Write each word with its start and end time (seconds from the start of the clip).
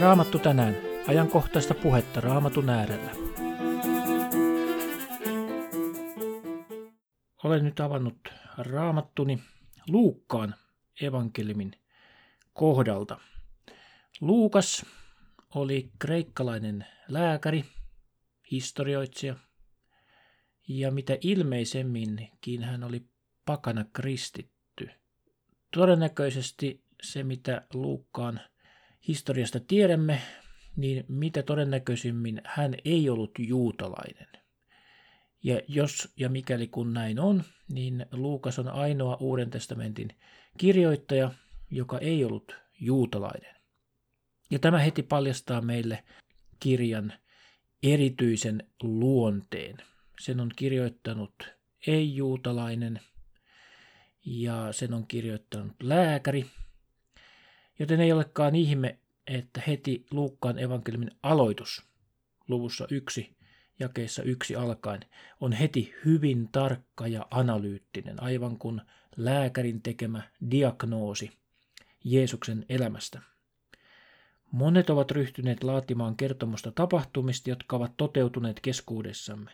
Raamattu 0.00 0.38
tänään. 0.38 0.76
Ajankohtaista 1.08 1.74
puhetta 1.74 2.20
Raamatun 2.20 2.70
äärellä. 2.70 3.10
Olen 7.44 7.64
nyt 7.64 7.80
avannut 7.80 8.16
Raamattuni 8.58 9.38
Luukkaan 9.88 10.54
evankeliumin 11.00 11.72
kohdalta. 12.52 13.20
Luukas 14.20 14.86
oli 15.54 15.90
kreikkalainen 15.98 16.86
lääkäri, 17.08 17.64
historioitsija, 18.50 19.36
ja 20.68 20.90
mitä 20.90 21.18
ilmeisemminkin 21.20 22.64
hän 22.64 22.84
oli 22.84 23.04
pakana 23.46 23.84
kristitty. 23.92 24.90
Todennäköisesti 25.74 26.84
se, 27.02 27.22
mitä 27.22 27.66
Luukkaan 27.74 28.40
historiasta 29.08 29.60
tiedämme, 29.60 30.20
niin 30.76 31.04
mitä 31.08 31.42
todennäköisimmin 31.42 32.42
hän 32.44 32.74
ei 32.84 33.10
ollut 33.10 33.30
juutalainen. 33.38 34.28
Ja 35.42 35.60
jos 35.68 36.12
ja 36.16 36.28
mikäli 36.28 36.68
kun 36.68 36.92
näin 36.92 37.20
on, 37.20 37.44
niin 37.72 38.06
Luukas 38.12 38.58
on 38.58 38.68
ainoa 38.68 39.16
Uuden 39.20 39.50
testamentin 39.50 40.08
kirjoittaja, 40.58 41.30
joka 41.70 41.98
ei 41.98 42.24
ollut 42.24 42.56
juutalainen. 42.80 43.56
Ja 44.50 44.58
tämä 44.58 44.78
heti 44.78 45.02
paljastaa 45.02 45.60
meille 45.60 46.04
kirjan 46.60 47.12
erityisen 47.82 48.68
luonteen. 48.82 49.76
Sen 50.20 50.40
on 50.40 50.50
kirjoittanut 50.56 51.32
ei-juutalainen 51.86 53.00
ja 54.26 54.72
sen 54.72 54.94
on 54.94 55.06
kirjoittanut 55.06 55.82
lääkäri, 55.82 56.46
joten 57.78 58.00
ei 58.00 58.12
olekaan 58.12 58.54
ihme, 58.54 58.98
että 59.26 59.62
heti 59.66 60.06
Luukkaan 60.10 60.58
evankeliumin 60.58 61.10
aloitus 61.22 61.82
luvussa 62.48 62.86
yksi 62.90 63.36
jakeessa 63.78 64.22
yksi 64.22 64.56
alkaen 64.56 65.00
on 65.40 65.52
heti 65.52 65.94
hyvin 66.04 66.48
tarkka 66.52 67.06
ja 67.06 67.26
analyyttinen, 67.30 68.22
aivan 68.22 68.58
kuin 68.58 68.80
lääkärin 69.16 69.82
tekemä 69.82 70.22
diagnoosi 70.50 71.30
Jeesuksen 72.04 72.66
elämästä. 72.68 73.22
Monet 74.52 74.90
ovat 74.90 75.10
ryhtyneet 75.10 75.62
laatimaan 75.62 76.16
kertomusta 76.16 76.72
tapahtumista, 76.72 77.50
jotka 77.50 77.76
ovat 77.76 77.96
toteutuneet 77.96 78.60
keskuudessamme. 78.60 79.50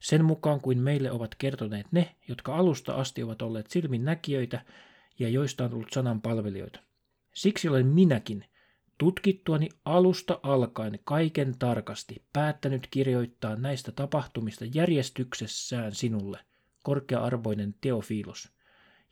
Sen 0.00 0.24
mukaan 0.24 0.60
kuin 0.60 0.78
meille 0.78 1.10
ovat 1.10 1.34
kertoneet 1.34 1.86
ne, 1.92 2.16
jotka 2.28 2.56
alusta 2.56 2.94
asti 2.94 3.22
ovat 3.22 3.42
olleet 3.42 3.70
silmin 3.70 4.04
näkijöitä 4.04 4.64
ja 5.18 5.28
joista 5.28 5.64
on 5.64 5.70
tullut 5.70 5.92
sanan 5.92 6.22
palvelijoita. 6.22 6.80
Siksi 7.34 7.68
olen 7.68 7.86
minäkin, 7.86 8.44
tutkittuani 8.98 9.68
alusta 9.84 10.40
alkaen 10.42 10.98
kaiken 11.04 11.58
tarkasti, 11.58 12.24
päättänyt 12.32 12.88
kirjoittaa 12.90 13.56
näistä 13.56 13.92
tapahtumista 13.92 14.64
järjestyksessään 14.74 15.94
sinulle, 15.94 16.40
korkea-arvoinen 16.82 17.74
Teofilos, 17.80 18.52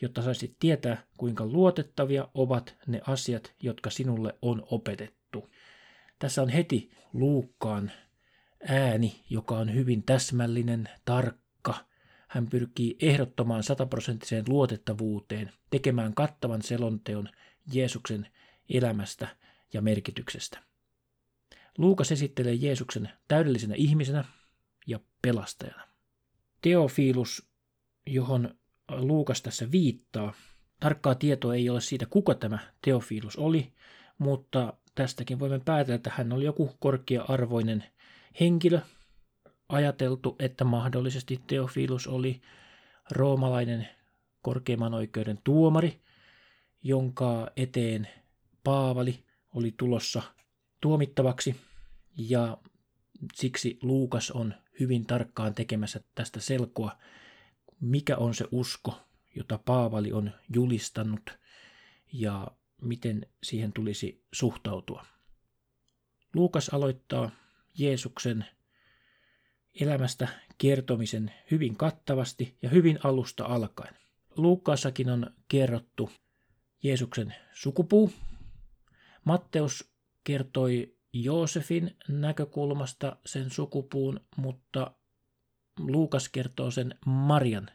jotta 0.02 0.22
saisit 0.22 0.56
tietää, 0.58 1.04
kuinka 1.16 1.46
luotettavia 1.46 2.28
ovat 2.34 2.76
ne 2.86 3.00
asiat, 3.06 3.54
jotka 3.62 3.90
sinulle 3.90 4.34
on 4.42 4.66
opetettu. 4.70 5.50
Tässä 6.18 6.42
on 6.42 6.48
heti 6.48 6.90
Luukkaan 7.12 7.92
ääni, 8.68 9.24
joka 9.30 9.58
on 9.58 9.74
hyvin 9.74 10.02
täsmällinen, 10.02 10.88
tarkka. 11.04 11.74
Hän 12.28 12.46
pyrkii 12.46 12.96
ehdottomaan 13.00 13.62
sataprosenttiseen 13.62 14.44
luotettavuuteen, 14.48 15.52
tekemään 15.70 16.14
kattavan 16.14 16.62
selonteon 16.62 17.28
Jeesuksen 17.72 18.26
elämästä 18.68 19.28
ja 19.72 19.82
merkityksestä. 19.82 20.58
Luukas 21.78 22.12
esittelee 22.12 22.54
Jeesuksen 22.54 23.08
täydellisenä 23.28 23.74
ihmisenä 23.74 24.24
ja 24.86 25.00
pelastajana. 25.22 25.88
Teofilus, 26.62 27.48
johon 28.06 28.54
Luukas 28.90 29.42
tässä 29.42 29.70
viittaa, 29.70 30.34
tarkkaa 30.80 31.14
tietoa 31.14 31.54
ei 31.54 31.70
ole 31.70 31.80
siitä, 31.80 32.06
kuka 32.06 32.34
tämä 32.34 32.58
Teofilus 32.84 33.36
oli, 33.36 33.72
mutta 34.18 34.72
tästäkin 34.94 35.38
voimme 35.38 35.60
päätellä, 35.64 35.96
että 35.96 36.12
hän 36.16 36.32
oli 36.32 36.44
joku 36.44 36.76
korkea-arvoinen 36.78 37.84
henkilö. 38.40 38.80
Ajateltu, 39.68 40.36
että 40.38 40.64
mahdollisesti 40.64 41.40
Teofilus 41.46 42.06
oli 42.06 42.42
roomalainen 43.10 43.88
korkeimman 44.42 44.94
oikeuden 44.94 45.38
tuomari, 45.44 46.00
jonka 46.82 47.50
eteen 47.56 48.08
Paavali 48.64 49.24
oli 49.54 49.74
tulossa 49.76 50.22
tuomittavaksi 50.80 51.56
ja 52.18 52.58
siksi 53.34 53.78
Luukas 53.82 54.30
on 54.30 54.54
hyvin 54.80 55.06
tarkkaan 55.06 55.54
tekemässä 55.54 56.00
tästä 56.14 56.40
selkoa, 56.40 56.98
mikä 57.80 58.16
on 58.16 58.34
se 58.34 58.44
usko, 58.50 59.00
jota 59.34 59.58
Paavali 59.58 60.12
on 60.12 60.30
julistanut 60.54 61.38
ja 62.12 62.46
miten 62.82 63.26
siihen 63.42 63.72
tulisi 63.72 64.24
suhtautua. 64.32 65.06
Luukas 66.34 66.68
aloittaa 66.68 67.30
Jeesuksen 67.78 68.44
elämästä 69.80 70.28
kertomisen 70.58 71.34
hyvin 71.50 71.76
kattavasti 71.76 72.58
ja 72.62 72.68
hyvin 72.68 72.98
alusta 73.02 73.44
alkaen. 73.44 73.94
Luukkaassakin 74.36 75.10
on 75.10 75.30
kerrottu 75.48 76.10
Jeesuksen 76.82 77.34
sukupuu. 77.52 78.12
Matteus 79.24 79.92
kertoi 80.24 80.96
Joosefin 81.12 81.96
näkökulmasta 82.08 83.16
sen 83.26 83.50
sukupuun, 83.50 84.20
mutta 84.36 84.94
Luukas 85.78 86.28
kertoo 86.28 86.70
sen 86.70 86.94
Marian 87.06 87.70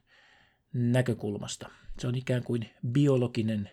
näkökulmasta. 0.74 1.70
Se 2.00 2.08
on 2.08 2.16
ikään 2.16 2.44
kuin 2.44 2.70
biologinen 2.88 3.70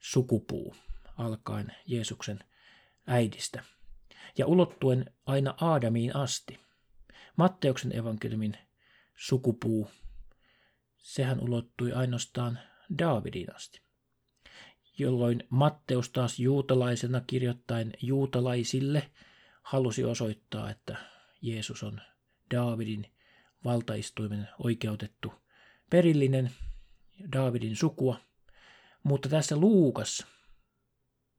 sukupuu 0.00 0.76
alkaen 1.16 1.74
Jeesuksen 1.86 2.38
äidistä 3.06 3.64
ja 4.38 4.46
ulottuen 4.46 5.04
aina 5.26 5.54
Aadamiin 5.60 6.16
asti. 6.16 6.60
Matteuksen 7.36 7.96
evankeliumin 7.96 8.58
sukupuu, 9.16 9.90
sehän 10.96 11.40
ulottui 11.40 11.92
ainoastaan 11.92 12.58
Daavidin 12.98 13.54
asti. 13.54 13.80
Jolloin 14.98 15.46
Matteus 15.50 16.10
taas 16.10 16.38
juutalaisena 16.38 17.20
kirjoittain 17.26 17.92
juutalaisille 18.02 19.10
halusi 19.62 20.04
osoittaa, 20.04 20.70
että 20.70 20.96
Jeesus 21.42 21.82
on 21.82 22.00
Daavidin 22.54 23.06
valtaistuimen 23.64 24.48
oikeutettu 24.58 25.32
perillinen 25.90 26.50
Daavidin 27.32 27.76
sukua, 27.76 28.20
mutta 29.02 29.28
tässä 29.28 29.56
Luukas 29.56 30.26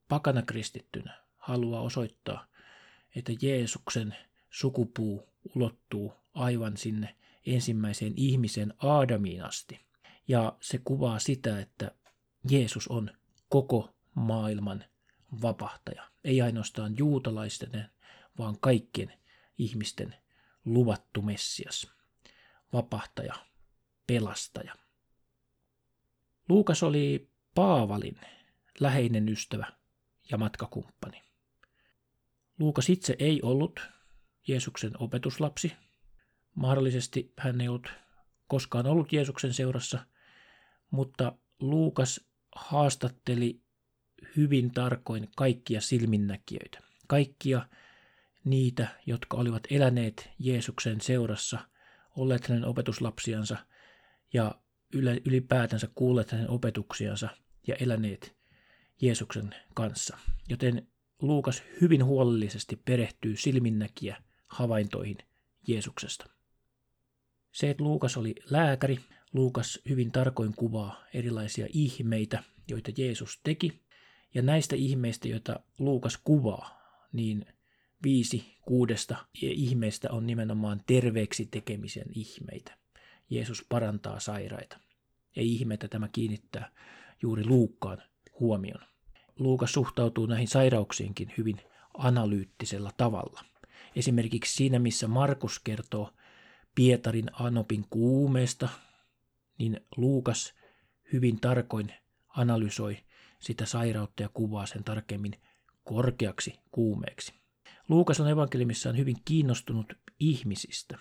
pakana 0.09 0.41
kristittynä 0.41 1.23
haluaa 1.38 1.81
osoittaa, 1.81 2.47
että 3.16 3.31
Jeesuksen 3.41 4.16
sukupuu 4.49 5.29
ulottuu 5.55 6.13
aivan 6.33 6.77
sinne 6.77 7.16
ensimmäiseen 7.45 8.13
ihmisen 8.16 8.73
Aadamiin 8.77 9.44
asti. 9.44 9.79
Ja 10.27 10.57
se 10.61 10.77
kuvaa 10.77 11.19
sitä, 11.19 11.59
että 11.59 11.91
Jeesus 12.49 12.88
on 12.88 13.11
koko 13.49 13.95
maailman 14.16 14.85
vapahtaja. 15.41 16.09
Ei 16.23 16.41
ainoastaan 16.41 16.97
juutalaisten, 16.97 17.89
vaan 18.38 18.59
kaikkien 18.59 19.13
ihmisten 19.57 20.16
luvattu 20.66 21.22
Messias, 21.22 21.91
vapahtaja, 22.73 23.33
pelastaja. 24.07 24.75
Luukas 26.49 26.84
oli 26.84 27.29
Paavalin 27.55 28.19
läheinen 28.79 29.29
ystävä 29.29 29.66
ja 30.31 30.37
matkakumppani. 30.37 31.30
Luukas 32.61 32.90
itse 32.90 33.16
ei 33.19 33.40
ollut 33.43 33.79
Jeesuksen 34.47 34.91
opetuslapsi. 34.99 35.73
Mahdollisesti 36.55 37.34
hän 37.37 37.61
ei 37.61 37.67
ollut 37.67 37.93
koskaan 38.47 38.87
ollut 38.87 39.13
Jeesuksen 39.13 39.53
seurassa, 39.53 40.05
mutta 40.91 41.37
Luukas 41.59 42.22
haastatteli 42.55 43.61
hyvin 44.37 44.72
tarkoin 44.72 45.28
kaikkia 45.35 45.81
silminnäkijöitä, 45.81 46.79
kaikkia 47.08 47.67
niitä, 48.43 48.87
jotka 49.05 49.37
olivat 49.37 49.63
eläneet 49.69 50.29
Jeesuksen 50.40 51.02
seurassa, 51.02 51.59
olleet 52.16 52.47
hänen 52.47 52.66
opetuslapsiansa 52.66 53.58
ja 54.34 54.55
ylipäätänsä 55.25 55.87
kuulleet 55.96 56.31
hänen 56.31 56.49
opetuksiansa 56.49 57.29
ja 57.67 57.75
eläneet 57.75 58.35
Jeesuksen 59.02 59.55
kanssa. 59.73 60.17
Joten 60.49 60.91
Luukas 61.22 61.64
hyvin 61.82 62.06
huolellisesti 62.06 62.76
perehtyy 62.76 63.35
silminnäkijä 63.35 64.23
havaintoihin 64.47 65.18
Jeesuksesta. 65.68 66.26
Se, 67.52 67.70
että 67.70 67.84
Luukas 67.84 68.18
oli 68.18 68.35
lääkäri, 68.50 69.00
Luukas 69.34 69.79
hyvin 69.90 70.12
tarkoin 70.12 70.53
kuvaa 70.56 71.03
erilaisia 71.14 71.68
ihmeitä, 71.73 72.44
joita 72.70 72.91
Jeesus 72.97 73.40
teki. 73.44 73.82
Ja 74.34 74.41
näistä 74.41 74.76
ihmeistä, 74.76 75.28
joita 75.28 75.59
Luukas 75.79 76.18
kuvaa, 76.23 76.82
niin 77.14 77.46
viisi 78.03 78.58
kuudesta 78.62 79.16
ihmeestä 79.41 80.12
on 80.12 80.28
nimenomaan 80.28 80.82
terveeksi 80.88 81.46
tekemisen 81.46 82.08
ihmeitä. 82.16 82.78
Jeesus 83.29 83.66
parantaa 83.70 84.20
sairaita. 84.20 84.79
Ei 85.35 85.53
ihme, 85.53 85.73
että 85.73 85.88
tämä 85.88 86.08
kiinnittää 86.08 86.72
juuri 87.22 87.46
Luukkaan 87.46 88.03
huomion. 88.40 88.91
Luukas 89.39 89.73
suhtautuu 89.73 90.25
näihin 90.25 90.47
sairauksiinkin 90.47 91.33
hyvin 91.37 91.61
analyyttisella 91.93 92.91
tavalla. 92.97 93.43
Esimerkiksi 93.95 94.55
siinä, 94.55 94.79
missä 94.79 95.07
Markus 95.07 95.59
kertoo 95.59 96.13
Pietarin 96.75 97.31
Anopin 97.33 97.85
kuumeesta, 97.89 98.69
niin 99.57 99.79
Luukas 99.97 100.53
hyvin 101.13 101.39
tarkoin 101.39 101.93
analysoi 102.28 102.97
sitä 103.39 103.66
sairautta 103.66 104.23
ja 104.23 104.29
kuvaa 104.33 104.66
sen 104.66 104.83
tarkemmin 104.83 105.34
korkeaksi 105.84 106.59
kuumeeksi. 106.72 107.34
Luukas 107.89 108.19
on 108.19 108.27
evankeliumissaan 108.27 108.97
hyvin 108.97 109.17
kiinnostunut 109.25 109.93
ihmisistä, 110.19 110.97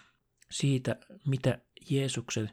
siitä 0.51 0.97
mitä 1.27 1.59
Jeesuksen 1.91 2.51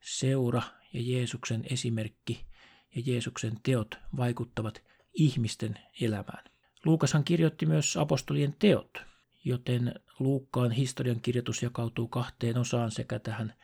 seura 0.00 0.62
ja 0.92 1.00
Jeesuksen 1.02 1.64
esimerkki 1.70 2.46
ja 2.94 3.02
Jeesuksen 3.06 3.52
teot 3.62 3.94
vaikuttavat 4.16 4.82
ihmisten 5.18 5.78
elämään. 6.00 6.44
Luukashan 6.84 7.24
kirjoitti 7.24 7.66
myös 7.66 7.96
apostolien 7.96 8.54
teot, 8.58 8.98
joten 9.44 9.94
Luukkaan 10.18 10.70
historian 10.70 11.20
kirjoitus 11.20 11.62
jakautuu 11.62 12.08
kahteen 12.08 12.58
osaan 12.58 12.90
sekä 12.90 13.18
tähän 13.18 13.54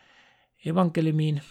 evankeliumiin 0.67 1.43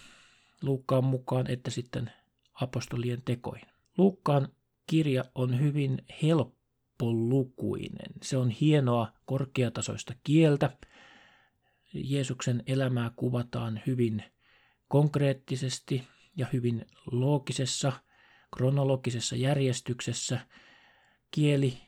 Luukkaan 0.62 1.04
mukaan 1.04 1.50
että 1.50 1.70
sitten 1.70 2.12
apostolien 2.54 3.22
tekoihin. 3.24 3.68
Luukkaan 3.98 4.48
kirja 4.86 5.24
on 5.34 5.60
hyvin 5.60 6.04
helppolukuinen. 6.22 8.12
Se 8.22 8.36
on 8.36 8.50
hienoa 8.50 9.12
korkeatasoista 9.24 10.14
kieltä. 10.24 10.70
Jeesuksen 11.94 12.62
elämää 12.66 13.10
kuvataan 13.16 13.80
hyvin 13.86 14.24
konkreettisesti 14.88 16.04
ja 16.36 16.46
hyvin 16.52 16.86
loogisessa, 17.12 17.92
kronologisessa 18.54 19.36
järjestyksessä. 19.36 20.40
Kieli 21.30 21.78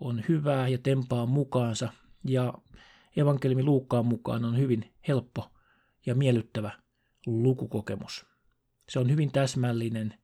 on 0.00 0.24
hyvää 0.28 0.68
ja 0.68 0.78
tempaa 0.78 1.26
mukaansa 1.26 1.92
ja 2.24 2.54
evankeliumi 3.16 3.62
Luukkaan 3.62 4.06
mukaan 4.06 4.44
on 4.44 4.58
hyvin 4.58 4.94
helppo 5.08 5.50
ja 6.06 6.14
miellyttävä 6.14 6.70
lukukokemus. 7.26 8.26
Se 8.88 8.98
on 8.98 9.10
hyvin 9.10 9.32
täsmällinen, 9.32 10.18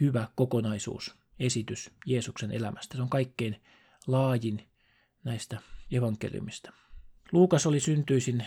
hyvä 0.00 0.28
kokonaisuus, 0.36 1.16
esitys 1.38 1.90
Jeesuksen 2.06 2.50
elämästä. 2.50 2.96
Se 2.96 3.02
on 3.02 3.08
kaikkein 3.08 3.62
laajin 4.06 4.68
näistä 5.24 5.60
evankeliumista. 5.92 6.72
Luukas 7.32 7.66
oli 7.66 7.80
syntyisin 7.80 8.46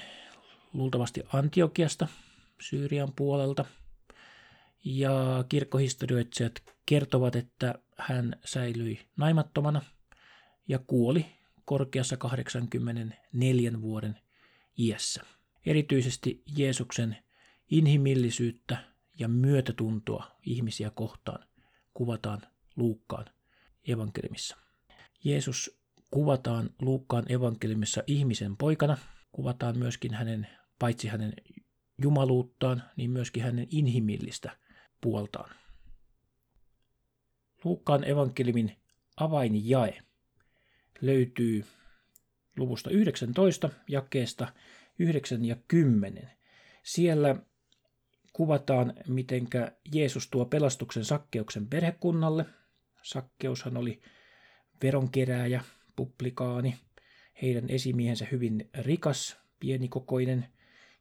luultavasti 0.73 1.23
Antiokiasta, 1.33 2.07
Syyrian 2.61 3.13
puolelta, 3.15 3.65
ja 4.85 5.45
kirkkohistorioitsijat 5.49 6.63
kertovat, 6.85 7.35
että 7.35 7.75
hän 7.97 8.39
säilyi 8.45 8.99
naimattomana 9.17 9.81
ja 10.67 10.79
kuoli 10.79 11.25
korkeassa 11.65 12.17
84 12.17 13.81
vuoden 13.81 14.19
iässä. 14.79 15.21
Erityisesti 15.65 16.43
Jeesuksen 16.57 17.17
inhimillisyyttä 17.71 18.77
ja 19.19 19.27
myötätuntoa 19.27 20.31
ihmisiä 20.45 20.89
kohtaan 20.89 21.47
kuvataan 21.93 22.41
Luukkaan 22.75 23.25
evankeliumissa. 23.87 24.57
Jeesus 25.23 25.79
kuvataan 26.11 26.69
Luukkaan 26.81 27.31
evankeliumissa 27.31 28.03
ihmisen 28.07 28.57
poikana, 28.57 28.97
kuvataan 29.31 29.77
myöskin 29.77 30.13
hänen, 30.13 30.47
paitsi 30.79 31.07
hänen 31.07 31.33
jumaluuttaan, 32.01 32.83
niin 32.95 33.11
myöskin 33.11 33.43
hänen 33.43 33.67
inhimillistä 33.71 34.57
puoltaan. 35.05 35.55
Luukkaan 37.63 38.09
evankeliumin 38.09 38.75
avainjae 39.17 40.01
löytyy 41.01 41.65
luvusta 42.57 42.89
19 42.89 43.69
jakeesta 43.87 44.53
9 44.99 45.45
ja 45.45 45.55
10. 45.67 46.31
Siellä 46.83 47.35
kuvataan, 48.33 48.93
miten 49.07 49.47
Jeesus 49.93 50.27
tuo 50.27 50.45
pelastuksen 50.45 51.05
Sakkeuksen 51.05 51.67
perhekunnalle. 51.67 52.45
Sakkeushan 53.01 53.77
oli 53.77 54.01
veronkerääjä, 54.83 55.63
publikaani, 55.95 56.75
heidän 57.41 57.69
esimiehensä 57.69 58.27
hyvin 58.31 58.69
rikas, 58.77 59.37
pienikokoinen, 59.59 60.45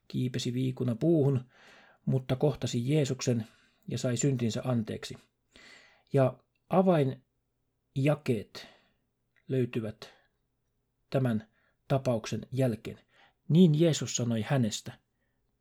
kiipesi 0.07 0.53
viikuna 0.53 0.95
puuhun, 0.95 1.45
mutta 2.05 2.35
kohtasi 2.35 2.89
Jeesuksen 2.89 3.47
ja 3.87 3.97
sai 3.97 4.17
syntinsä 4.17 4.61
anteeksi. 4.65 5.17
Ja 6.13 6.37
avainjakeet 6.69 8.67
löytyvät 9.47 10.13
tämän 11.09 11.47
tapauksen 11.87 12.47
jälkeen. 12.51 12.99
Niin 13.49 13.79
Jeesus 13.79 14.15
sanoi 14.15 14.41
hänestä, 14.41 14.99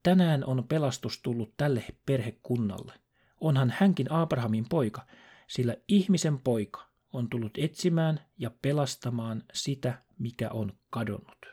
tänään 0.03 0.44
on 0.44 0.69
pelastus 0.69 1.23
tullut 1.23 1.55
tälle 1.56 1.85
perhekunnalle. 2.06 2.93
Onhan 3.41 3.75
hänkin 3.79 4.12
Abrahamin 4.12 4.69
poika, 4.69 5.06
sillä 5.49 5.76
ihmisen 5.88 6.38
poika 6.38 6.88
on 7.12 7.29
tullut 7.29 7.59
etsimään 7.59 8.21
ja 8.38 8.50
pelastamaan 8.62 9.43
sitä, 9.53 10.03
mikä 10.19 10.50
on 10.50 10.73
kadonnut. 10.91 11.47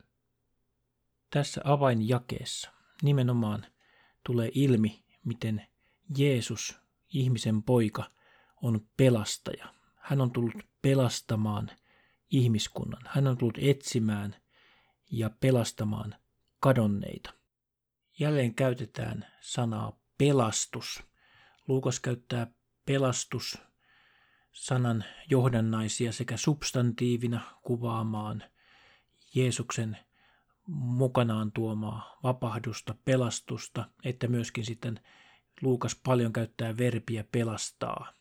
Tässä 1.29 1.62
avainjakeessa 1.63 2.71
nimenomaan 3.03 3.65
tulee 4.25 4.51
ilmi, 4.53 5.03
miten 5.25 5.68
Jeesus, 6.17 6.79
ihmisen 7.13 7.63
poika, 7.63 8.11
on 8.61 8.87
pelastaja. 8.97 9.73
Hän 9.95 10.21
on 10.21 10.31
tullut 10.31 10.53
pelastamaan 10.81 11.71
ihmiskunnan. 12.31 13.01
Hän 13.05 13.27
on 13.27 13.37
tullut 13.37 13.57
etsimään 13.61 14.35
ja 15.11 15.29
pelastamaan 15.39 16.15
kadonneita. 16.59 17.33
Jälleen 18.19 18.55
käytetään 18.55 19.27
sanaa 19.41 19.99
pelastus. 20.17 21.03
Luukas 21.67 21.99
käyttää 21.99 22.47
pelastus 22.85 23.57
sanan 24.51 25.06
johdannaisia 25.30 26.11
sekä 26.11 26.37
substantiivina 26.37 27.41
kuvaamaan 27.61 28.44
Jeesuksen 29.35 29.97
mukanaan 30.68 31.51
tuomaa 31.51 32.19
vapahdusta, 32.23 32.95
pelastusta, 33.06 33.89
että 34.03 34.27
myöskin 34.27 34.65
sitten 34.65 34.99
Luukas 35.61 35.95
paljon 35.95 36.33
käyttää 36.33 36.77
verbiä 36.77 37.23
pelastaa 37.31 38.13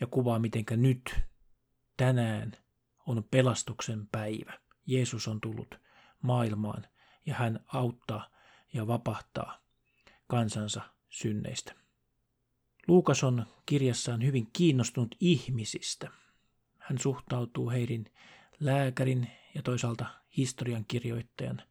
ja 0.00 0.06
kuvaa, 0.06 0.38
mitenkä 0.38 0.76
nyt, 0.76 1.14
tänään 1.96 2.52
on 3.06 3.24
pelastuksen 3.30 4.08
päivä. 4.12 4.58
Jeesus 4.86 5.28
on 5.28 5.40
tullut 5.40 5.74
maailmaan 6.22 6.86
ja 7.26 7.34
hän 7.34 7.60
auttaa 7.66 8.30
ja 8.72 8.86
vapahtaa 8.86 9.58
kansansa 10.26 10.80
synneistä. 11.10 11.74
Luukas 12.88 13.24
on 13.24 13.46
kirjassaan 13.66 14.24
hyvin 14.24 14.48
kiinnostunut 14.52 15.14
ihmisistä. 15.20 16.10
Hän 16.78 16.98
suhtautuu 16.98 17.70
heidän 17.70 18.04
lääkärin 18.60 19.30
ja 19.54 19.62
toisaalta 19.62 20.06
historian 20.36 20.84
kirjoittajan 20.88 21.62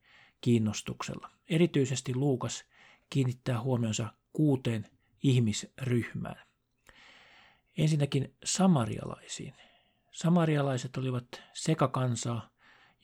kiinnostuksella. 0.42 1.30
Erityisesti 1.50 2.16
Luukas 2.16 2.64
kiinnittää 3.10 3.62
huomionsa 3.62 4.14
kuuteen 4.34 4.86
ihmisryhmään. 5.24 6.46
Ensinnäkin 7.78 8.36
samarialaisiin. 8.44 9.54
Samarialaiset 10.12 10.98
olivat 10.98 11.28
sekakansaa, 11.54 12.50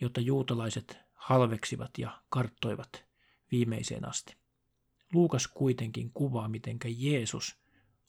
jota 0.01 0.21
juutalaiset 0.21 0.99
halveksivat 1.13 1.91
ja 1.97 2.21
karttoivat 2.29 3.05
viimeiseen 3.51 4.07
asti. 4.07 4.35
Luukas 5.13 5.47
kuitenkin 5.47 6.11
kuvaa, 6.13 6.47
miten 6.47 6.79
Jeesus 6.85 7.57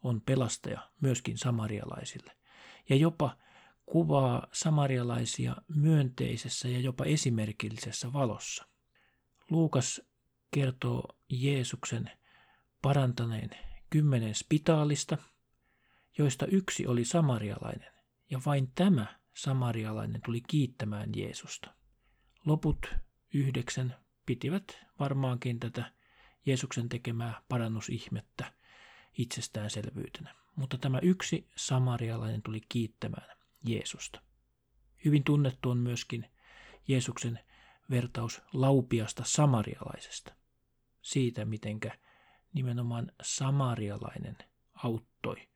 on 0.02 0.20
pelastaja 0.20 0.90
myöskin 1.00 1.38
samarialaisille. 1.38 2.32
Ja 2.88 2.96
jopa 2.96 3.36
kuvaa 3.86 4.46
samarialaisia 4.52 5.56
myönteisessä 5.68 6.68
ja 6.68 6.80
jopa 6.80 7.04
esimerkillisessä 7.04 8.12
valossa. 8.12 8.64
Luukas 9.50 10.02
kertoo 10.50 11.16
Jeesuksen 11.28 12.10
parantaneen 12.82 13.69
kymmenen 13.90 14.34
spitaalista, 14.34 15.18
joista 16.18 16.46
yksi 16.46 16.86
oli 16.86 17.04
samarialainen, 17.04 17.92
ja 18.30 18.40
vain 18.46 18.72
tämä 18.74 19.06
samarialainen 19.34 20.20
tuli 20.24 20.40
kiittämään 20.40 21.10
Jeesusta. 21.16 21.74
Loput 22.46 22.86
yhdeksän 23.34 23.96
pitivät 24.26 24.78
varmaankin 24.98 25.60
tätä 25.60 25.92
Jeesuksen 26.46 26.88
tekemää 26.88 27.42
parannusihmettä 27.48 28.52
itsestäänselvyytenä. 29.18 30.34
Mutta 30.56 30.78
tämä 30.78 30.98
yksi 31.02 31.48
samarialainen 31.56 32.42
tuli 32.42 32.60
kiittämään 32.68 33.36
Jeesusta. 33.64 34.20
Hyvin 35.04 35.24
tunnettu 35.24 35.70
on 35.70 35.78
myöskin 35.78 36.30
Jeesuksen 36.88 37.40
vertaus 37.90 38.42
laupiasta 38.52 39.22
samarialaisesta. 39.26 40.34
Siitä, 41.02 41.44
mitenkä 41.44 41.98
nimenomaan 42.52 43.12
samarialainen 43.22 44.36
auttoi 44.74 45.48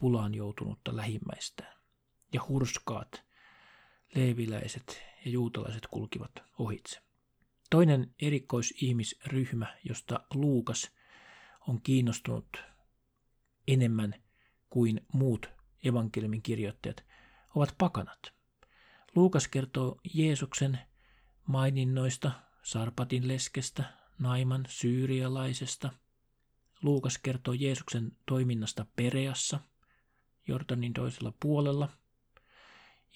pulaan 0.00 0.34
joutunutta 0.34 0.96
lähimmäistään. 0.96 1.76
Ja 2.32 2.40
hurskaat 2.48 3.24
leeviläiset 4.14 5.02
ja 5.24 5.30
juutalaiset 5.30 5.86
kulkivat 5.86 6.32
ohitse. 6.58 7.00
Toinen 7.70 8.14
erikoisihmisryhmä, 8.22 9.76
josta 9.84 10.20
Luukas 10.34 10.90
on 11.68 11.82
kiinnostunut 11.82 12.56
enemmän 13.68 14.14
kuin 14.70 15.06
muut 15.12 15.50
evankeliumin 15.84 16.42
kirjoittajat, 16.42 17.04
ovat 17.54 17.74
pakanat. 17.78 18.32
Luukas 19.14 19.48
kertoo 19.48 20.00
Jeesuksen 20.14 20.78
maininnoista 21.46 22.30
Sarpatin 22.62 23.28
leskestä, 23.28 23.84
Naiman 24.18 24.64
syyrialaisesta. 24.68 25.92
Luukas 26.82 27.18
kertoo 27.18 27.54
Jeesuksen 27.54 28.16
toiminnasta 28.26 28.86
Pereassa, 28.96 29.60
Jordanin 30.48 30.92
toisella 30.92 31.32
puolella. 31.40 31.88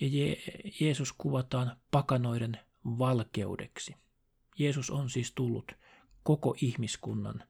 Ja 0.01 0.07
Je- 0.07 0.71
Jeesus 0.81 1.13
kuvataan 1.13 1.77
pakanoiden 1.91 2.59
valkeudeksi. 2.85 3.97
Jeesus 4.59 4.91
on 4.91 5.11
siis 5.11 5.33
tullut 5.33 5.73
koko 6.23 6.57
ihmiskunnan 6.61 7.45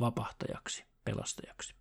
vapahtajaksi, 0.00 0.84
pelastajaksi. 1.04 1.74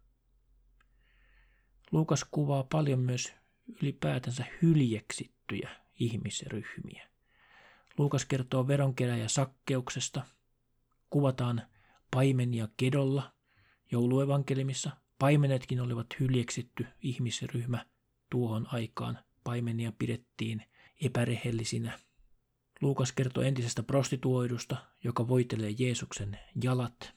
Luukas 1.91 2.25
kuvaa 2.31 2.63
paljon 2.63 2.99
myös 2.99 3.33
ylipäätänsä 3.81 4.45
hyljeksittyjä 4.61 5.69
ihmisryhmiä. 5.99 7.09
Luukas 7.97 8.25
kertoo 8.25 8.67
veronkeräjä 8.67 9.27
sakkeuksesta. 9.27 10.23
Kuvataan 11.09 11.61
paimenia 12.11 12.67
kedolla 12.77 13.32
jouluevankelimissa. 13.93 14.91
Paimenetkin 15.19 15.81
olivat 15.81 16.07
hyljeksitty 16.19 16.85
ihmisryhmä 17.01 17.85
tuohon 18.29 18.67
aikaan. 18.71 19.19
Paimenia 19.43 19.91
pidettiin 19.99 20.63
epärehellisinä. 21.01 21.99
Luukas 22.81 23.11
kertoo 23.11 23.43
entisestä 23.43 23.83
prostituoidusta, 23.83 24.77
joka 25.03 25.27
voitelee 25.27 25.73
Jeesuksen 25.79 26.39
jalat. 26.63 27.13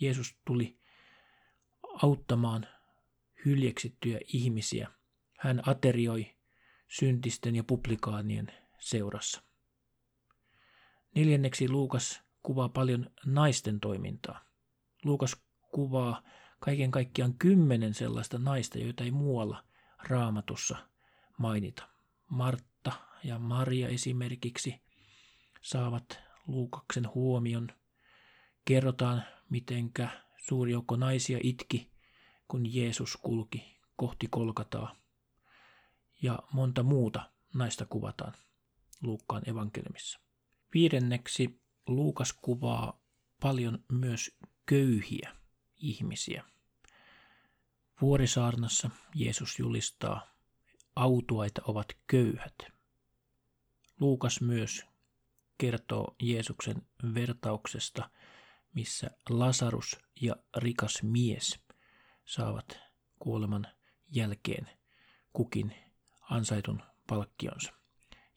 Jeesus 0.00 0.36
tuli 0.44 0.78
auttamaan 2.02 2.66
hyljeksittyjä 3.44 4.20
ihmisiä. 4.26 4.90
Hän 5.38 5.62
aterioi 5.66 6.36
syntisten 6.88 7.56
ja 7.56 7.64
publikaanien 7.64 8.52
seurassa. 8.78 9.42
Neljänneksi 11.14 11.68
Luukas 11.68 12.22
kuvaa 12.42 12.68
paljon 12.68 13.10
naisten 13.26 13.80
toimintaa. 13.80 14.44
Luukas 15.04 15.45
kuvaa 15.72 16.22
kaiken 16.60 16.90
kaikkiaan 16.90 17.34
kymmenen 17.34 17.94
sellaista 17.94 18.38
naista, 18.38 18.78
joita 18.78 19.04
ei 19.04 19.10
muualla 19.10 19.64
raamatussa 20.02 20.76
mainita. 21.38 21.88
Martta 22.30 22.92
ja 23.24 23.38
Maria 23.38 23.88
esimerkiksi 23.88 24.80
saavat 25.62 26.18
Luukaksen 26.46 27.14
huomion. 27.14 27.68
Kerrotaan, 28.64 29.22
mitenkä 29.50 30.08
suuri 30.36 30.72
joukko 30.72 30.96
naisia 30.96 31.38
itki, 31.42 31.90
kun 32.48 32.74
Jeesus 32.74 33.16
kulki 33.16 33.78
kohti 33.96 34.26
Kolkataa. 34.30 34.96
Ja 36.22 36.38
monta 36.52 36.82
muuta 36.82 37.30
naista 37.54 37.86
kuvataan 37.86 38.32
Luukkaan 39.02 39.48
evankeliumissa. 39.48 40.20
Viidenneksi 40.74 41.60
Luukas 41.86 42.32
kuvaa 42.32 43.00
paljon 43.40 43.84
myös 43.92 44.38
köyhiä 44.66 45.36
ihmisiä. 45.78 46.44
Vuorisaarnassa 48.00 48.90
Jeesus 49.14 49.58
julistaa, 49.58 50.34
autuaita 50.96 51.62
ovat 51.64 51.86
köyhät. 52.06 52.54
Luukas 54.00 54.40
myös 54.40 54.82
kertoo 55.58 56.14
Jeesuksen 56.22 56.86
vertauksesta, 57.14 58.10
missä 58.74 59.10
Lasarus 59.28 59.98
ja 60.20 60.36
rikas 60.56 61.02
mies 61.02 61.60
saavat 62.24 62.78
kuoleman 63.18 63.66
jälkeen 64.08 64.70
kukin 65.32 65.74
ansaitun 66.30 66.82
palkkionsa. 67.06 67.72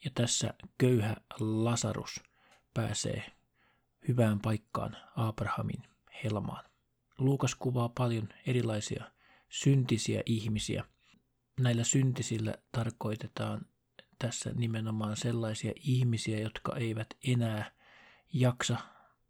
Ja 0.05 0.11
tässä 0.13 0.53
köyhä 0.77 1.15
Lasarus 1.39 2.23
pääsee 2.73 3.31
hyvään 4.07 4.39
paikkaan 4.39 4.97
Abrahamin 5.15 5.83
helmaan. 6.23 6.68
Luukas 7.19 7.55
kuvaa 7.55 7.89
paljon 7.89 8.29
erilaisia 8.47 9.03
syntisiä 9.49 10.23
ihmisiä. 10.25 10.83
Näillä 11.59 11.83
syntisillä 11.83 12.53
tarkoitetaan 12.71 13.65
tässä 14.19 14.51
nimenomaan 14.55 15.17
sellaisia 15.17 15.73
ihmisiä, 15.75 16.39
jotka 16.39 16.75
eivät 16.75 17.07
enää 17.27 17.71
jaksa 18.33 18.77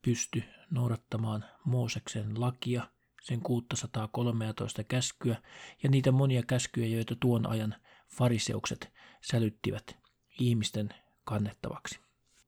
pysty 0.02 0.44
noudattamaan 0.72 1.46
Mooseksen 1.66 2.42
lakia, 2.42 2.90
sen 3.22 3.42
613 3.42 4.84
käskyä 4.84 5.42
ja 5.84 5.90
niitä 5.90 6.12
monia 6.12 6.44
käskyjä, 6.44 6.88
joita 6.88 7.16
tuon 7.16 7.50
ajan 7.50 7.76
fariseukset 8.08 8.94
sälyttivät 9.22 9.98
ihmisten 10.40 10.90
kannettavaksi. 11.24 12.00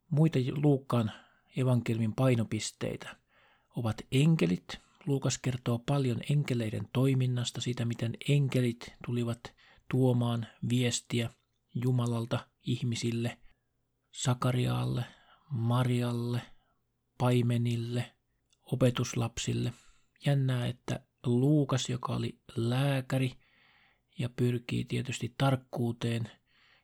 Muita 0.09 0.39
Luukkaan 0.51 1.11
evankelmin 1.57 2.13
painopisteitä 2.13 3.15
ovat 3.75 4.01
enkelit. 4.11 4.90
Luukas 5.05 5.37
kertoo 5.37 5.79
paljon 5.79 6.21
enkeleiden 6.29 6.87
toiminnasta, 6.93 7.61
siitä 7.61 7.85
miten 7.85 8.13
enkelit 8.29 8.93
tulivat 9.05 9.39
tuomaan 9.91 10.47
viestiä 10.69 11.29
Jumalalta 11.75 12.47
ihmisille, 12.63 13.37
Sakariaalle, 14.11 15.05
Marialle, 15.49 16.41
paimenille, 17.17 18.11
opetuslapsille. 18.71 19.73
Jännää, 20.25 20.67
että 20.67 20.99
Luukas, 21.25 21.89
joka 21.89 22.15
oli 22.15 22.39
lääkäri 22.55 23.33
ja 24.19 24.29
pyrkii 24.29 24.85
tietysti 24.85 25.33
tarkkuuteen, 25.37 26.31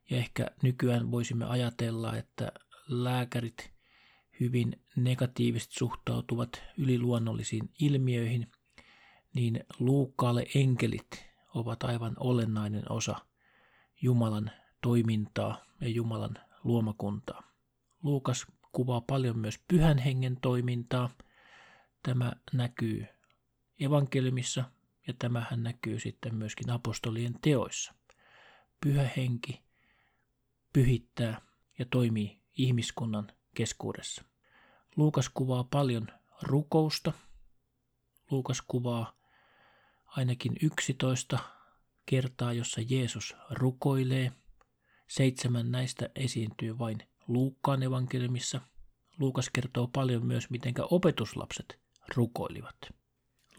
ja 0.10 0.18
ehkä 0.18 0.52
nykyään 0.64 1.12
voisimme 1.12 1.46
ajatella, 1.46 2.18
että 2.18 2.52
lääkärit 2.88 3.77
hyvin 4.40 4.82
negatiivisesti 4.96 5.76
suhtautuvat 5.76 6.64
yliluonnollisiin 6.78 7.70
ilmiöihin, 7.80 8.52
niin 9.34 9.64
Luukkaalle 9.80 10.46
enkelit 10.56 11.26
ovat 11.56 11.84
aivan 11.84 12.14
olennainen 12.20 12.92
osa 12.92 13.16
Jumalan 14.02 14.52
toimintaa 14.82 15.62
ja 15.82 15.90
Jumalan 15.90 16.38
luomakuntaa. 16.64 17.44
Luukas 18.04 18.48
kuvaa 18.72 19.02
paljon 19.02 19.40
myös 19.40 19.60
pyhän 19.68 19.98
hengen 19.98 20.38
toimintaa. 20.42 21.10
Tämä 22.04 22.34
näkyy 22.54 23.06
evankeliumissa 23.80 24.64
ja 25.08 25.14
tämähän 25.20 25.64
näkyy 25.64 26.00
sitten 26.00 26.36
myöskin 26.36 26.70
apostolien 26.70 27.34
teoissa. 27.42 27.94
Pyhä 28.82 29.10
henki 29.18 29.62
pyhittää 30.74 31.42
ja 31.80 31.86
toimii 31.86 32.40
ihmiskunnan 32.58 33.32
keskuudessa. 33.58 34.24
Luukas 34.96 35.30
kuvaa 35.34 35.64
paljon 35.64 36.08
rukousta. 36.42 37.14
Luukas 38.32 38.62
kuvaa 38.68 39.14
ainakin 40.06 40.56
11 40.62 41.40
kertaa, 42.06 42.54
jossa 42.54 42.82
Jeesus 42.90 43.36
rukoilee. 43.50 44.32
Seitsemän 45.08 45.72
näistä 45.72 46.10
esiintyy 46.16 46.78
vain 46.78 46.98
Luukkaan 47.28 47.84
evankeliumissa. 47.84 48.62
Luukas 49.20 49.50
kertoo 49.54 49.88
paljon 49.88 50.26
myös, 50.26 50.50
miten 50.50 50.74
opetuslapset 50.92 51.80
rukoilivat. 52.16 52.78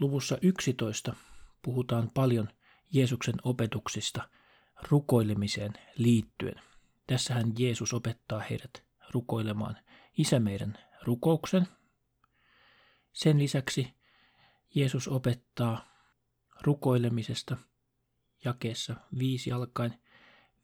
Luvussa 0.01 0.39
11 0.43 1.17
puhutaan 1.63 2.11
paljon 2.15 2.49
Jeesuksen 2.93 3.35
opetuksista 3.43 4.29
rukoilemiseen 4.91 5.73
liittyen. 5.97 6.63
Tässähän 7.07 7.53
Jeesus 7.59 7.95
opettaa 7.95 8.41
heidät 8.41 8.88
rukoilemaan 9.11 9.77
Isä 10.19 10.41
meidän 10.41 10.79
rukouksen. 11.03 11.69
Sen 13.13 13.39
lisäksi 13.39 13.95
Jeesus 14.75 15.09
opettaa 15.09 15.85
rukoilemisesta 16.63 17.57
jakeessa 18.45 18.97
viisi 19.19 19.53
alkaen. 19.53 20.01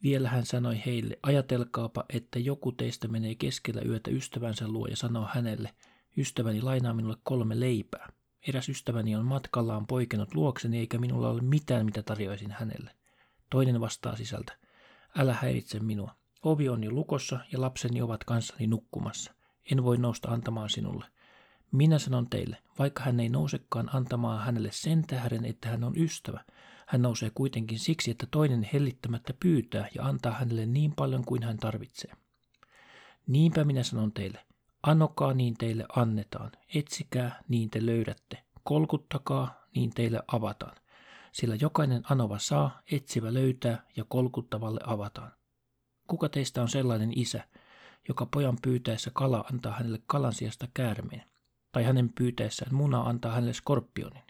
Vielä 0.02 0.28
hän 0.28 0.46
sanoi 0.46 0.82
heille, 0.86 1.18
ajatelkaapa, 1.22 2.04
että 2.08 2.38
joku 2.38 2.72
teistä 2.72 3.08
menee 3.08 3.34
keskellä 3.34 3.82
yötä 3.82 4.10
ystävänsä 4.10 4.68
luo 4.68 4.86
ja 4.86 4.96
sanoo 4.96 5.28
hänelle, 5.34 5.74
ystäväni 6.16 6.62
lainaa 6.62 6.94
minulle 6.94 7.16
kolme 7.22 7.60
leipää, 7.60 8.08
Eräs 8.48 8.68
ystäväni 8.68 9.16
on 9.16 9.24
matkallaan 9.24 9.86
poikennut 9.86 10.34
luokseni 10.34 10.78
eikä 10.78 10.98
minulla 10.98 11.30
ole 11.30 11.42
mitään, 11.42 11.86
mitä 11.86 12.02
tarjoaisin 12.02 12.50
hänelle. 12.50 12.90
Toinen 13.50 13.80
vastaa 13.80 14.16
sisältä. 14.16 14.58
Älä 15.18 15.34
häiritse 15.34 15.80
minua. 15.80 16.16
Ovi 16.44 16.68
on 16.68 16.84
jo 16.84 16.90
lukossa 16.90 17.40
ja 17.52 17.60
lapseni 17.60 18.02
ovat 18.02 18.24
kanssani 18.24 18.66
nukkumassa. 18.66 19.34
En 19.72 19.84
voi 19.84 19.98
nousta 19.98 20.28
antamaan 20.28 20.70
sinulle. 20.70 21.06
Minä 21.72 21.98
sanon 21.98 22.30
teille, 22.30 22.56
vaikka 22.78 23.02
hän 23.02 23.20
ei 23.20 23.28
nousekaan 23.28 23.96
antamaan 23.96 24.44
hänelle 24.44 24.70
sen 24.72 25.06
tähden, 25.06 25.44
että 25.44 25.68
hän 25.68 25.84
on 25.84 25.98
ystävä, 25.98 26.44
hän 26.86 27.02
nousee 27.02 27.30
kuitenkin 27.34 27.78
siksi, 27.78 28.10
että 28.10 28.26
toinen 28.30 28.68
hellittämättä 28.72 29.34
pyytää 29.40 29.88
ja 29.94 30.04
antaa 30.04 30.32
hänelle 30.32 30.66
niin 30.66 30.92
paljon 30.92 31.24
kuin 31.24 31.42
hän 31.42 31.56
tarvitsee. 31.56 32.12
Niinpä 33.26 33.64
minä 33.64 33.82
sanon 33.82 34.12
teille, 34.12 34.38
Anokaa 34.82 35.34
niin 35.34 35.54
teille 35.58 35.86
annetaan, 35.96 36.52
etsikää 36.74 37.42
niin 37.48 37.70
te 37.70 37.86
löydätte, 37.86 38.44
kolkuttakaa 38.64 39.64
niin 39.74 39.90
teille 39.94 40.22
avataan. 40.26 40.76
Sillä 41.32 41.54
jokainen 41.54 42.02
anova 42.10 42.38
saa, 42.38 42.82
etsivä 42.92 43.34
löytää 43.34 43.86
ja 43.96 44.04
kolkuttavalle 44.08 44.80
avataan. 44.86 45.32
Kuka 46.08 46.28
teistä 46.28 46.62
on 46.62 46.68
sellainen 46.68 47.18
isä, 47.18 47.48
joka 48.08 48.26
pojan 48.26 48.58
pyytäessä 48.62 49.10
kala 49.14 49.44
antaa 49.52 49.72
hänelle 49.72 50.02
kalan 50.06 50.32
sijasta 50.32 50.68
käärmeen, 50.74 51.24
tai 51.72 51.84
hänen 51.84 52.12
pyytäessään 52.12 52.74
muna 52.74 53.00
antaa 53.00 53.32
hänelle 53.32 53.52
skorpionin? 53.52 54.22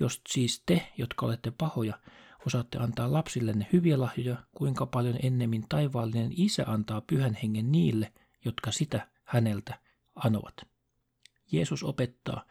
Jos 0.00 0.20
siis 0.28 0.62
te, 0.66 0.92
jotka 0.98 1.26
olette 1.26 1.50
pahoja, 1.50 1.98
osaatte 2.46 2.78
antaa 2.78 3.12
lapsillenne 3.12 3.66
hyviä 3.72 4.00
lahjoja, 4.00 4.36
kuinka 4.52 4.86
paljon 4.86 5.18
ennemmin 5.22 5.64
taivaallinen 5.68 6.32
isä 6.36 6.64
antaa 6.66 7.00
pyhän 7.00 7.34
hengen 7.42 7.72
niille, 7.72 8.12
jotka 8.44 8.72
sitä 8.72 9.08
häneltä 9.24 9.78
anovat. 10.14 10.54
Jeesus 11.52 11.82
opettaa 11.82 12.44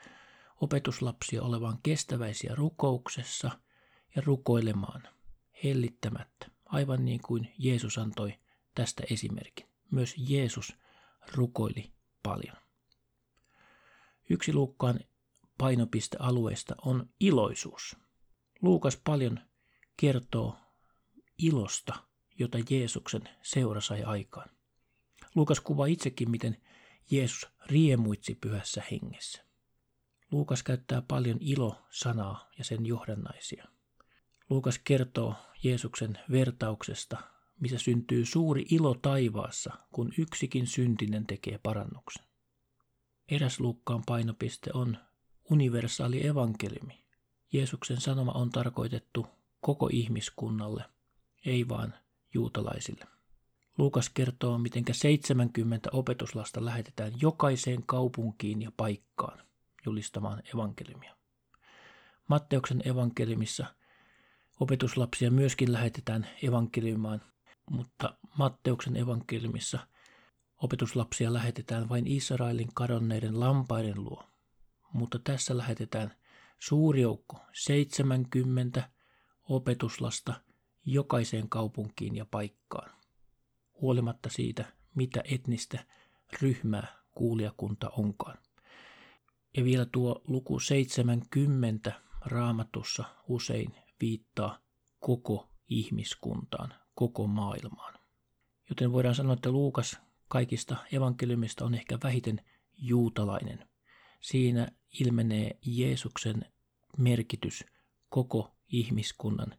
opetuslapsia 0.61 1.43
olevan 1.43 1.77
kestäväisiä 1.83 2.55
rukouksessa 2.55 3.51
ja 4.15 4.21
rukoilemaan 4.25 5.07
hellittämättä, 5.63 6.47
aivan 6.65 7.05
niin 7.05 7.21
kuin 7.21 7.53
Jeesus 7.57 7.97
antoi 7.97 8.40
tästä 8.75 9.03
esimerkin. 9.11 9.67
Myös 9.91 10.15
Jeesus 10.17 10.73
rukoili 11.35 11.93
paljon. 12.23 12.57
Yksi 14.29 14.53
Luukkaan 14.53 14.99
painopistealueesta 15.57 16.75
on 16.85 17.09
iloisuus. 17.19 17.95
Luukas 18.61 18.97
paljon 19.03 19.39
kertoo 19.97 20.57
ilosta, 21.37 21.93
jota 22.39 22.57
Jeesuksen 22.69 23.29
seura 23.41 23.81
sai 23.81 24.03
aikaan. 24.03 24.49
Luukas 25.35 25.59
kuvaa 25.59 25.85
itsekin, 25.85 26.31
miten 26.31 26.61
Jeesus 27.11 27.47
riemuitsi 27.65 28.35
pyhässä 28.35 28.83
hengessä. 28.91 29.45
Luukas 30.31 30.63
käyttää 30.63 31.01
paljon 31.01 31.37
ilo-sanaa 31.41 32.49
ja 32.57 32.63
sen 32.63 32.85
johdannaisia. 32.85 33.65
Luukas 34.49 34.79
kertoo 34.79 35.35
Jeesuksen 35.63 36.19
vertauksesta, 36.31 37.17
missä 37.61 37.77
syntyy 37.77 38.25
suuri 38.25 38.65
ilo 38.71 38.93
taivaassa, 39.01 39.73
kun 39.91 40.13
yksikin 40.17 40.67
syntinen 40.67 41.27
tekee 41.27 41.59
parannuksen. 41.63 42.25
Eräs 43.31 43.59
Luukkaan 43.59 44.03
painopiste 44.05 44.71
on 44.73 44.97
universaali 45.51 46.27
evankeliumi. 46.27 47.03
Jeesuksen 47.53 48.01
sanoma 48.01 48.31
on 48.31 48.49
tarkoitettu 48.49 49.27
koko 49.59 49.89
ihmiskunnalle, 49.91 50.83
ei 51.45 51.67
vain 51.69 51.93
juutalaisille. 52.33 53.05
Luukas 53.77 54.09
kertoo, 54.09 54.57
miten 54.57 54.83
70 54.91 55.89
opetuslasta 55.93 56.65
lähetetään 56.65 57.13
jokaiseen 57.21 57.83
kaupunkiin 57.85 58.61
ja 58.61 58.71
paikkaan 58.77 59.39
julistamaan 59.85 60.43
evankeliumia. 60.53 61.15
Matteuksen 62.27 62.87
evankeliumissa 62.87 63.65
opetuslapsia 64.59 65.31
myöskin 65.31 65.73
lähetetään 65.73 66.27
evankeliumaan, 66.43 67.21
mutta 67.69 68.17
Matteuksen 68.37 68.97
evankeliumissa 68.97 69.79
opetuslapsia 70.57 71.33
lähetetään 71.33 71.89
vain 71.89 72.07
Israelin 72.07 72.69
kadonneiden 72.73 73.39
lampaiden 73.39 74.03
luo. 74.03 74.23
Mutta 74.93 75.19
tässä 75.19 75.57
lähetetään 75.57 76.13
suuri 76.59 77.01
joukko, 77.01 77.39
70 77.53 78.89
opetuslasta 79.49 80.41
jokaiseen 80.85 81.49
kaupunkiin 81.49 82.15
ja 82.15 82.25
paikkaan 82.25 82.91
huolimatta 83.81 84.29
siitä, 84.29 84.73
mitä 84.95 85.21
etnistä 85.23 85.85
ryhmää 86.41 86.95
kuulijakunta 87.11 87.89
onkaan. 87.89 88.37
Ja 89.57 89.63
vielä 89.63 89.85
tuo 89.85 90.21
luku 90.27 90.59
70 90.59 92.01
raamatussa 92.25 93.03
usein 93.27 93.75
viittaa 94.01 94.59
koko 94.99 95.49
ihmiskuntaan, 95.69 96.73
koko 97.01 97.27
maailmaan. 97.27 97.93
Joten 98.69 98.91
voidaan 98.91 99.15
sanoa, 99.15 99.33
että 99.33 99.51
Luukas 99.51 99.97
kaikista 100.27 100.75
evankeliumista 100.91 101.65
on 101.65 101.73
ehkä 101.73 101.97
vähiten 102.03 102.41
juutalainen. 102.77 103.69
Siinä 104.19 104.67
ilmenee 104.99 105.59
Jeesuksen 105.65 106.45
merkitys 106.97 107.65
koko 108.09 108.51
ihmiskunnan 108.71 109.55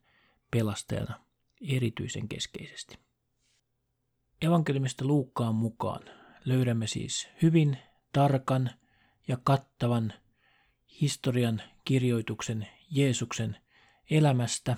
pelastajana 0.50 1.20
erityisen 1.68 2.28
keskeisesti. 2.28 2.98
Evankeliumista 4.42 5.04
Luukkaan 5.04 5.54
mukaan 5.54 6.02
löydämme 6.44 6.86
siis 6.86 7.28
hyvin 7.42 7.78
tarkan 8.12 8.70
ja 9.28 9.38
kattavan 9.44 10.12
historian 11.00 11.62
kirjoituksen 11.84 12.68
Jeesuksen 12.90 13.56
elämästä, 14.10 14.76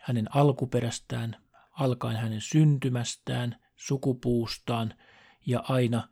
hänen 0.00 0.36
alkuperästään, 0.36 1.41
alkaen 1.72 2.16
hänen 2.16 2.40
syntymästään, 2.40 3.56
sukupuustaan 3.76 4.94
ja 5.46 5.64
aina 5.68 6.08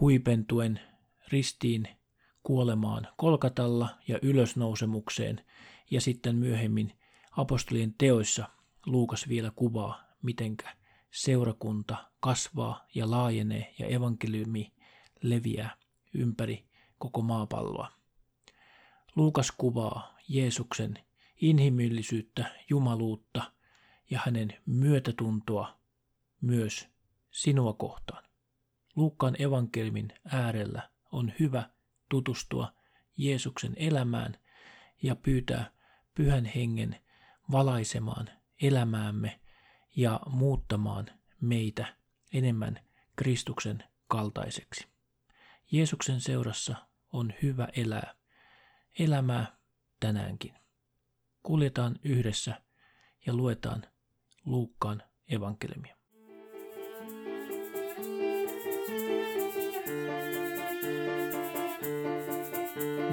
huipentuen 0.00 0.80
ristiin 1.28 1.88
kuolemaan 2.42 3.08
Kolkatalla 3.16 3.88
ja 4.08 4.18
ylösnousemukseen 4.22 5.44
ja 5.90 6.00
sitten 6.00 6.36
myöhemmin 6.36 6.92
apostolien 7.36 7.94
teoissa 7.98 8.48
Luukas 8.86 9.28
vielä 9.28 9.52
kuvaa, 9.56 10.04
mitenkä 10.22 10.76
seurakunta 11.10 11.96
kasvaa 12.20 12.86
ja 12.94 13.10
laajenee 13.10 13.74
ja 13.78 13.86
evankeliumi 13.86 14.72
leviää 15.22 15.76
ympäri 16.14 16.64
koko 16.98 17.22
maapalloa. 17.22 17.92
Luukas 19.16 19.52
kuvaa 19.58 20.16
Jeesuksen 20.28 20.98
inhimillisyyttä, 21.40 22.44
jumaluutta 22.70 23.52
ja 24.12 24.20
hänen 24.24 24.56
myötätuntoa 24.66 25.78
myös 26.40 26.88
sinua 27.30 27.72
kohtaan. 27.72 28.24
Luukkaan 28.96 29.42
evankeliumin 29.42 30.12
äärellä 30.24 30.90
on 31.12 31.32
hyvä 31.40 31.70
tutustua 32.08 32.72
Jeesuksen 33.16 33.72
elämään 33.76 34.38
ja 35.02 35.16
pyytää 35.16 35.70
pyhän 36.14 36.44
hengen 36.44 37.00
valaisemaan 37.50 38.30
elämäämme 38.62 39.40
ja 39.96 40.20
muuttamaan 40.26 41.06
meitä 41.40 41.96
enemmän 42.32 42.80
Kristuksen 43.16 43.84
kaltaiseksi. 44.08 44.86
Jeesuksen 45.70 46.20
seurassa 46.20 46.76
on 47.12 47.32
hyvä 47.42 47.68
elää 47.76 48.14
elämää 48.98 49.56
tänäänkin. 50.00 50.54
Kuljetaan 51.42 51.96
yhdessä 52.04 52.62
ja 53.26 53.34
luetaan 53.34 53.91
Luukkaan 54.46 55.02
evankeliumia. 55.28 55.96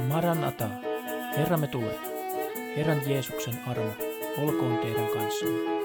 Maranata, 0.07 0.69
Herramme 1.37 1.67
tulee. 1.67 1.99
Herran 2.77 3.09
Jeesuksen 3.09 3.59
armo 3.67 3.93
olkoon 4.37 4.77
teidän 4.77 5.07
kanssanne. 5.07 5.78